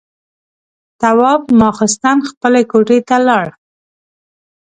[1.01, 3.47] تواب ماخستن خپلې کوټې ته لاړ.